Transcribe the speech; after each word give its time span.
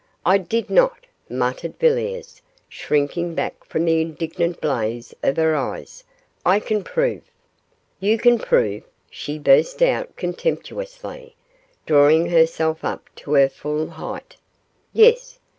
'I 0.25 0.39
did 0.39 0.71
not,' 0.71 1.05
muttered 1.29 1.77
Villiers, 1.77 2.41
shrinking 2.67 3.35
back 3.35 3.63
from 3.63 3.85
the 3.85 4.01
indignant 4.01 4.59
blaze 4.59 5.13
of 5.21 5.37
her 5.37 5.55
eyes. 5.55 6.03
'I 6.43 6.59
can 6.61 6.83
prove' 6.83 7.21
'You 7.99 8.17
can 8.17 8.39
prove,' 8.39 8.87
she 9.11 9.37
burst 9.37 9.83
out, 9.83 10.15
contemptuously, 10.15 11.35
drawing 11.85 12.31
herself 12.31 12.83
up 12.83 13.13
to 13.17 13.33
her 13.33 13.47
full 13.47 13.91
height, 13.91 14.37
'Yes! 14.91 15.37